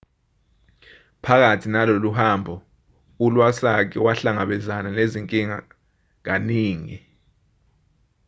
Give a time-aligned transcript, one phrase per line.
[1.23, 2.53] phakathi naloluhambo
[3.25, 5.57] u-iwasaki wahlangabezana nezinkinga
[6.25, 6.97] kaningi